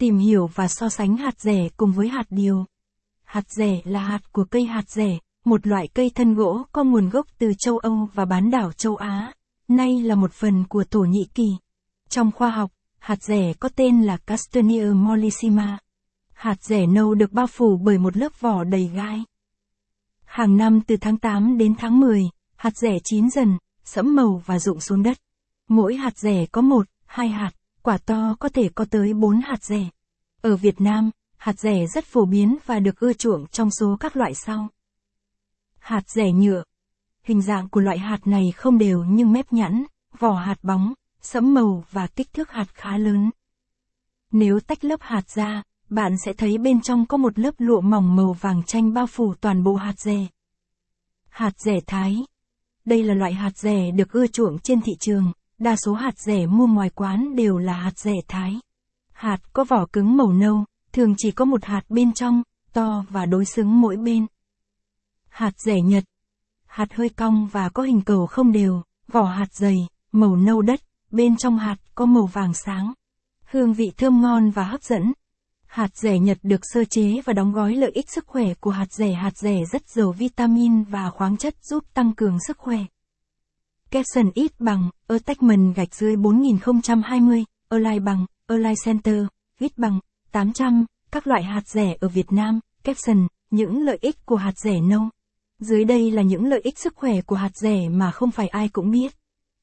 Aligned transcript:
Tìm 0.00 0.18
hiểu 0.18 0.46
và 0.46 0.68
so 0.68 0.88
sánh 0.88 1.16
hạt 1.16 1.40
rẻ 1.40 1.68
cùng 1.76 1.92
với 1.92 2.08
hạt 2.08 2.26
điều. 2.30 2.64
Hạt 3.24 3.50
rẻ 3.50 3.80
là 3.84 4.00
hạt 4.00 4.32
của 4.32 4.44
cây 4.44 4.64
hạt 4.64 4.90
rẻ, 4.90 5.18
một 5.44 5.66
loại 5.66 5.88
cây 5.88 6.10
thân 6.14 6.34
gỗ 6.34 6.62
có 6.72 6.84
nguồn 6.84 7.08
gốc 7.08 7.26
từ 7.38 7.52
châu 7.58 7.78
Âu 7.78 8.08
và 8.14 8.24
bán 8.24 8.50
đảo 8.50 8.72
châu 8.72 8.96
Á, 8.96 9.32
nay 9.68 10.02
là 10.02 10.14
một 10.14 10.32
phần 10.32 10.64
của 10.68 10.84
Thổ 10.90 11.00
Nhĩ 11.00 11.26
Kỳ. 11.34 11.48
Trong 12.08 12.32
khoa 12.32 12.50
học, 12.50 12.70
hạt 12.98 13.22
rẻ 13.22 13.52
có 13.60 13.68
tên 13.76 14.02
là 14.02 14.16
Castanea 14.16 14.92
mollissima. 14.94 15.78
Hạt 16.32 16.62
rẻ 16.62 16.86
nâu 16.86 17.14
được 17.14 17.32
bao 17.32 17.46
phủ 17.46 17.78
bởi 17.84 17.98
một 17.98 18.16
lớp 18.16 18.40
vỏ 18.40 18.64
đầy 18.64 18.90
gai. 18.94 19.24
Hàng 20.24 20.56
năm 20.56 20.80
từ 20.80 20.96
tháng 20.96 21.16
8 21.16 21.58
đến 21.58 21.74
tháng 21.78 22.00
10, 22.00 22.24
hạt 22.56 22.76
rẻ 22.76 22.98
chín 23.04 23.30
dần, 23.30 23.58
sẫm 23.84 24.14
màu 24.14 24.42
và 24.46 24.58
rụng 24.58 24.80
xuống 24.80 25.02
đất. 25.02 25.18
Mỗi 25.68 25.96
hạt 25.96 26.18
rẻ 26.18 26.46
có 26.46 26.60
một, 26.60 26.86
hai 27.06 27.28
hạt, 27.28 27.50
quả 27.82 27.98
to 27.98 28.36
có 28.38 28.48
thể 28.48 28.68
có 28.74 28.84
tới 28.90 29.14
bốn 29.14 29.40
hạt 29.40 29.64
rẻ. 29.64 29.88
Ở 30.42 30.56
Việt 30.56 30.80
Nam, 30.80 31.10
hạt 31.36 31.58
rẻ 31.58 31.86
rất 31.86 32.04
phổ 32.04 32.24
biến 32.24 32.56
và 32.66 32.78
được 32.78 33.00
ưa 33.00 33.12
chuộng 33.12 33.46
trong 33.46 33.70
số 33.70 33.96
các 34.00 34.16
loại 34.16 34.34
sau. 34.34 34.68
Hạt 35.78 36.10
rẻ 36.10 36.32
nhựa. 36.32 36.62
Hình 37.22 37.42
dạng 37.42 37.68
của 37.68 37.80
loại 37.80 37.98
hạt 37.98 38.26
này 38.26 38.52
không 38.56 38.78
đều 38.78 39.04
nhưng 39.04 39.32
mép 39.32 39.52
nhẵn, 39.52 39.84
vỏ 40.18 40.32
hạt 40.32 40.56
bóng, 40.62 40.94
sẫm 41.20 41.54
màu 41.54 41.84
và 41.90 42.06
kích 42.06 42.32
thước 42.32 42.50
hạt 42.50 42.66
khá 42.74 42.98
lớn. 42.98 43.30
Nếu 44.32 44.60
tách 44.60 44.84
lớp 44.84 45.00
hạt 45.00 45.30
ra, 45.30 45.62
bạn 45.88 46.12
sẽ 46.24 46.32
thấy 46.32 46.58
bên 46.58 46.80
trong 46.80 47.06
có 47.06 47.16
một 47.16 47.38
lớp 47.38 47.54
lụa 47.58 47.80
mỏng 47.80 48.16
màu 48.16 48.32
vàng 48.32 48.62
chanh 48.62 48.92
bao 48.92 49.06
phủ 49.06 49.34
toàn 49.34 49.64
bộ 49.64 49.74
hạt 49.74 49.98
rẻ. 49.98 50.26
Hạt 51.28 51.60
rẻ 51.60 51.80
Thái. 51.86 52.16
Đây 52.84 53.02
là 53.02 53.14
loại 53.14 53.32
hạt 53.32 53.58
rẻ 53.58 53.90
được 53.90 54.12
ưa 54.12 54.26
chuộng 54.26 54.58
trên 54.58 54.80
thị 54.80 54.92
trường, 55.00 55.32
đa 55.60 55.76
số 55.76 55.94
hạt 55.94 56.18
rẻ 56.18 56.46
mua 56.46 56.66
ngoài 56.66 56.90
quán 56.90 57.36
đều 57.36 57.58
là 57.58 57.72
hạt 57.72 57.98
rẻ 57.98 58.14
Thái. 58.28 58.60
Hạt 59.12 59.38
có 59.52 59.64
vỏ 59.64 59.86
cứng 59.92 60.16
màu 60.16 60.32
nâu, 60.32 60.64
thường 60.92 61.14
chỉ 61.18 61.30
có 61.30 61.44
một 61.44 61.64
hạt 61.64 61.82
bên 61.88 62.12
trong, 62.12 62.42
to 62.72 63.04
và 63.08 63.26
đối 63.26 63.44
xứng 63.44 63.80
mỗi 63.80 63.96
bên. 63.96 64.26
Hạt 65.28 65.52
rẻ 65.58 65.80
Nhật. 65.80 66.04
Hạt 66.66 66.94
hơi 66.94 67.08
cong 67.08 67.46
và 67.52 67.68
có 67.68 67.82
hình 67.82 68.00
cầu 68.00 68.26
không 68.26 68.52
đều, 68.52 68.82
vỏ 69.08 69.24
hạt 69.24 69.54
dày, 69.54 69.76
màu 70.12 70.36
nâu 70.36 70.62
đất, 70.62 70.80
bên 71.10 71.36
trong 71.36 71.58
hạt 71.58 71.76
có 71.94 72.06
màu 72.06 72.26
vàng 72.26 72.54
sáng. 72.54 72.92
Hương 73.44 73.72
vị 73.72 73.92
thơm 73.96 74.22
ngon 74.22 74.50
và 74.50 74.64
hấp 74.64 74.82
dẫn. 74.82 75.12
Hạt 75.66 75.96
rẻ 75.96 76.18
Nhật 76.18 76.38
được 76.42 76.60
sơ 76.62 76.84
chế 76.84 77.20
và 77.24 77.32
đóng 77.32 77.52
gói 77.52 77.74
lợi 77.74 77.90
ích 77.94 78.10
sức 78.10 78.26
khỏe 78.26 78.54
của 78.54 78.70
hạt 78.70 78.92
rẻ. 78.92 79.12
Hạt 79.12 79.36
rẻ 79.36 79.64
rất 79.72 79.88
giàu 79.88 80.12
vitamin 80.12 80.82
và 80.82 81.10
khoáng 81.10 81.36
chất 81.36 81.54
giúp 81.62 81.84
tăng 81.94 82.14
cường 82.14 82.38
sức 82.46 82.58
khỏe. 82.58 82.78
Caption 83.90 84.30
ít 84.34 84.52
bằng, 84.60 84.90
attachment 85.08 85.74
gạch 85.76 85.94
dưới 85.94 86.16
4020, 86.16 87.44
Align 87.68 88.04
bằng, 88.04 88.26
Align 88.46 88.74
Center, 88.84 89.24
ít 89.60 89.78
bằng, 89.78 90.00
800, 90.32 90.84
các 91.12 91.26
loại 91.26 91.42
hạt 91.42 91.68
rẻ 91.68 91.96
ở 92.00 92.08
Việt 92.08 92.32
Nam, 92.32 92.60
caption, 92.84 93.26
những 93.50 93.82
lợi 93.82 93.98
ích 94.00 94.26
của 94.26 94.36
hạt 94.36 94.58
rẻ 94.58 94.80
nâu. 94.80 95.02
Dưới 95.58 95.84
đây 95.84 96.10
là 96.10 96.22
những 96.22 96.46
lợi 96.46 96.60
ích 96.60 96.78
sức 96.78 96.96
khỏe 96.96 97.20
của 97.20 97.36
hạt 97.36 97.56
rẻ 97.56 97.88
mà 97.88 98.10
không 98.10 98.30
phải 98.30 98.48
ai 98.48 98.68
cũng 98.68 98.90
biết. 98.90 99.12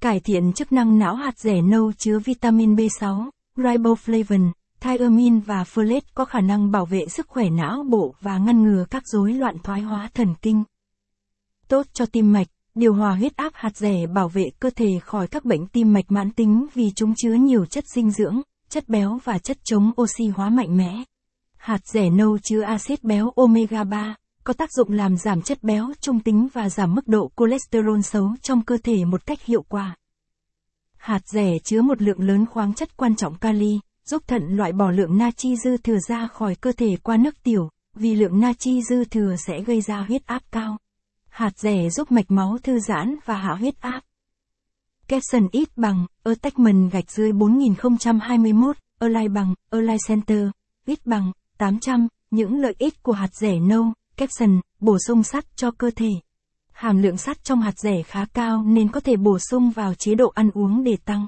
Cải 0.00 0.20
thiện 0.20 0.52
chức 0.52 0.72
năng 0.72 0.98
não 0.98 1.14
hạt 1.14 1.38
rẻ 1.38 1.62
nâu 1.62 1.92
chứa 1.92 2.18
vitamin 2.18 2.74
B6, 2.74 3.30
riboflavin, 3.56 4.50
thiamine 4.80 5.40
và 5.46 5.62
folate 5.62 6.00
có 6.14 6.24
khả 6.24 6.40
năng 6.40 6.70
bảo 6.70 6.86
vệ 6.86 7.06
sức 7.08 7.28
khỏe 7.28 7.50
não 7.50 7.84
bộ 7.88 8.14
và 8.20 8.38
ngăn 8.38 8.62
ngừa 8.62 8.84
các 8.90 9.02
rối 9.06 9.32
loạn 9.32 9.56
thoái 9.62 9.80
hóa 9.80 10.10
thần 10.14 10.34
kinh. 10.42 10.64
Tốt 11.68 11.86
cho 11.92 12.06
tim 12.06 12.32
mạch, 12.32 12.46
điều 12.74 12.94
hòa 12.94 13.14
huyết 13.14 13.36
áp 13.36 13.52
hạt 13.54 13.76
rẻ 13.76 14.06
bảo 14.06 14.28
vệ 14.28 14.50
cơ 14.60 14.70
thể 14.70 14.98
khỏi 15.04 15.26
các 15.26 15.44
bệnh 15.44 15.66
tim 15.66 15.92
mạch 15.92 16.04
mãn 16.08 16.30
tính 16.30 16.66
vì 16.74 16.90
chúng 16.96 17.14
chứa 17.16 17.34
nhiều 17.34 17.66
chất 17.66 17.84
dinh 17.94 18.10
dưỡng, 18.10 18.40
chất 18.68 18.88
béo 18.88 19.18
và 19.24 19.38
chất 19.38 19.58
chống 19.64 19.90
oxy 20.02 20.26
hóa 20.26 20.50
mạnh 20.50 20.76
mẽ. 20.76 21.04
Hạt 21.56 21.86
rẻ 21.86 22.10
nâu 22.10 22.38
chứa 22.38 22.60
axit 22.60 23.04
béo 23.04 23.30
omega 23.36 23.84
3, 23.84 24.14
có 24.44 24.52
tác 24.52 24.72
dụng 24.72 24.92
làm 24.92 25.16
giảm 25.16 25.42
chất 25.42 25.62
béo 25.62 25.92
trung 26.00 26.20
tính 26.20 26.48
và 26.52 26.68
giảm 26.68 26.94
mức 26.94 27.08
độ 27.08 27.30
cholesterol 27.36 28.00
xấu 28.00 28.34
trong 28.42 28.62
cơ 28.62 28.76
thể 28.84 29.04
một 29.04 29.26
cách 29.26 29.42
hiệu 29.44 29.62
quả. 29.68 29.96
Hạt 30.96 31.22
rẻ 31.26 31.58
chứa 31.64 31.82
một 31.82 32.02
lượng 32.02 32.20
lớn 32.20 32.46
khoáng 32.46 32.74
chất 32.74 32.96
quan 32.96 33.16
trọng 33.16 33.34
kali, 33.34 33.80
giúp 34.04 34.22
thận 34.26 34.42
loại 34.56 34.72
bỏ 34.72 34.90
lượng 34.90 35.18
natri 35.18 35.56
dư 35.56 35.76
thừa 35.76 35.98
ra 36.08 36.26
khỏi 36.26 36.54
cơ 36.54 36.72
thể 36.72 36.96
qua 37.02 37.16
nước 37.16 37.42
tiểu, 37.42 37.68
vì 37.94 38.14
lượng 38.14 38.40
natri 38.40 38.82
dư 38.82 39.04
thừa 39.04 39.34
sẽ 39.46 39.62
gây 39.62 39.80
ra 39.80 40.04
huyết 40.08 40.26
áp 40.26 40.42
cao. 40.52 40.78
Hạt 41.40 41.58
rẻ 41.58 41.90
giúp 41.90 42.12
mạch 42.12 42.30
máu 42.30 42.58
thư 42.62 42.78
giãn 42.78 43.16
và 43.24 43.34
hạ 43.34 43.54
huyết 43.54 43.80
áp. 43.80 44.00
Capson 45.08 45.48
ít 45.52 45.68
bằng, 45.76 46.06
attachment 46.24 46.92
gạch 46.92 47.10
dưới 47.10 47.32
4021, 47.32 48.76
Align 48.98 49.34
bằng, 49.34 49.54
Align 49.70 49.96
Center, 50.08 50.48
ít 50.86 51.06
bằng, 51.06 51.32
800, 51.58 52.08
những 52.30 52.60
lợi 52.60 52.74
ích 52.78 53.02
của 53.02 53.12
hạt 53.12 53.34
rẻ 53.34 53.60
nâu, 53.60 53.92
Capson, 54.16 54.60
bổ 54.80 54.98
sung 55.06 55.22
sắt 55.22 55.56
cho 55.56 55.70
cơ 55.70 55.90
thể. 55.96 56.10
Hàm 56.72 57.02
lượng 57.02 57.16
sắt 57.16 57.44
trong 57.44 57.60
hạt 57.60 57.78
rẻ 57.78 58.02
khá 58.02 58.24
cao 58.24 58.64
nên 58.66 58.88
có 58.88 59.00
thể 59.00 59.16
bổ 59.16 59.38
sung 59.38 59.70
vào 59.70 59.94
chế 59.94 60.14
độ 60.14 60.32
ăn 60.34 60.50
uống 60.54 60.84
để 60.84 60.96
tăng. 61.04 61.26